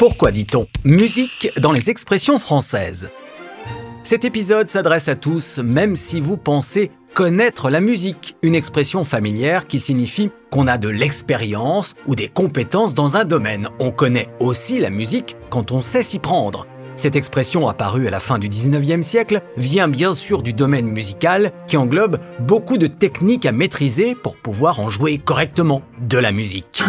[0.00, 3.10] Pourquoi dit-on musique dans les expressions françaises?
[4.02, 9.66] Cet épisode s'adresse à tous, même si vous pensez connaître la musique, une expression familière
[9.66, 13.68] qui signifie qu'on a de l'expérience ou des compétences dans un domaine.
[13.78, 16.66] On connaît aussi la musique quand on sait s'y prendre.
[16.96, 21.52] Cette expression apparue à la fin du 19e siècle vient bien sûr du domaine musical
[21.66, 26.82] qui englobe beaucoup de techniques à maîtriser pour pouvoir en jouer correctement de la musique.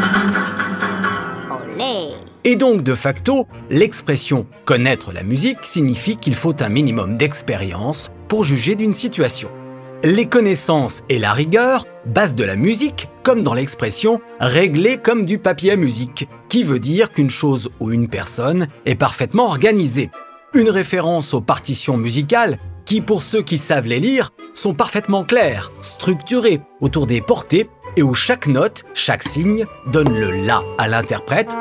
[2.43, 8.43] Et donc, de facto, l'expression connaître la musique signifie qu'il faut un minimum d'expérience pour
[8.43, 9.51] juger d'une situation.
[10.03, 15.37] Les connaissances et la rigueur, base de la musique, comme dans l'expression régler comme du
[15.37, 20.09] papier à musique, qui veut dire qu'une chose ou une personne est parfaitement organisée.
[20.55, 25.71] Une référence aux partitions musicales, qui pour ceux qui savent les lire, sont parfaitement claires,
[25.83, 31.55] structurées autour des portées et où chaque note, chaque signe donne le la à l'interprète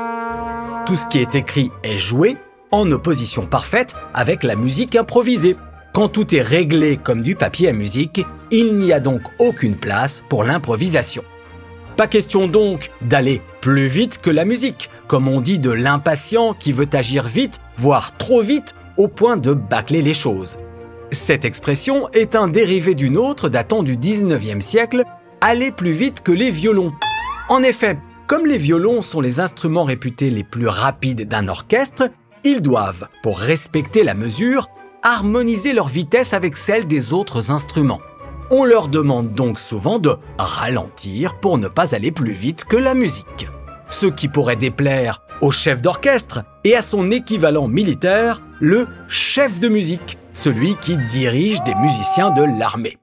[0.87, 2.37] tout ce qui est écrit est joué,
[2.71, 5.57] en opposition parfaite avec la musique improvisée.
[5.93, 10.23] Quand tout est réglé comme du papier à musique, il n'y a donc aucune place
[10.29, 11.23] pour l'improvisation.
[11.97, 16.73] Pas question donc d'aller plus vite que la musique, comme on dit de l'impatient qui
[16.73, 20.59] veut agir vite, voire trop vite, au point de bâcler les choses.
[21.11, 25.05] Cette expression est un dérivé d'une autre datant du 19e siècle,
[25.41, 26.93] aller plus vite que les violons.
[27.49, 27.99] En effet,
[28.31, 32.11] comme les violons sont les instruments réputés les plus rapides d'un orchestre,
[32.45, 34.69] ils doivent, pour respecter la mesure,
[35.03, 38.01] harmoniser leur vitesse avec celle des autres instruments.
[38.53, 42.95] On leur demande donc souvent de ralentir pour ne pas aller plus vite que la
[42.95, 43.49] musique.
[43.89, 49.69] Ce qui pourrait déplaire au chef d'orchestre et à son équivalent militaire, le chef de
[49.69, 52.97] musique, celui qui dirige des musiciens de l'armée.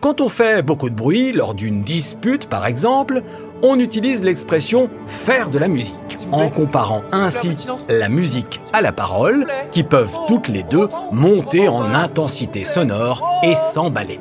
[0.00, 3.22] Quand on fait beaucoup de bruit, lors d'une dispute par exemple,
[3.62, 7.56] on utilise l'expression faire de la musique, en comparant ainsi
[7.88, 13.54] la musique à la parole, qui peuvent toutes les deux monter en intensité sonore et
[13.56, 14.20] s'emballer.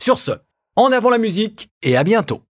[0.00, 0.32] Sur ce,
[0.74, 2.42] en avant la musique et à bientôt